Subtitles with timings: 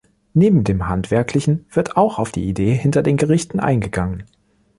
[0.33, 4.23] Neben dem Handwerklichen wird auch auf die Idee hinter den Gerichten eingegangen.